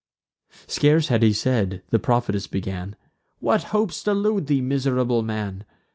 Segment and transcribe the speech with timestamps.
[0.65, 2.95] Scarce had he said, the prophetess began:
[3.37, 5.63] "What hopes delude thee, miserable man?